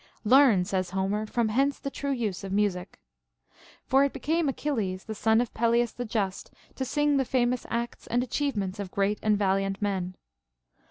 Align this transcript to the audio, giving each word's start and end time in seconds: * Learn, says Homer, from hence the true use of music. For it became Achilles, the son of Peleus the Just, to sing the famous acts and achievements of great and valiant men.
* 0.19 0.23
Learn, 0.35 0.65
says 0.65 0.89
Homer, 0.89 1.27
from 1.27 1.49
hence 1.49 1.77
the 1.77 1.91
true 1.91 2.09
use 2.11 2.43
of 2.43 2.51
music. 2.51 2.99
For 3.85 4.03
it 4.03 4.13
became 4.13 4.49
Achilles, 4.49 5.03
the 5.03 5.13
son 5.13 5.39
of 5.39 5.53
Peleus 5.53 5.91
the 5.91 6.05
Just, 6.05 6.49
to 6.73 6.83
sing 6.85 7.17
the 7.17 7.23
famous 7.23 7.67
acts 7.69 8.07
and 8.07 8.23
achievements 8.23 8.79
of 8.79 8.89
great 8.89 9.19
and 9.21 9.37
valiant 9.37 9.79
men. 9.79 10.15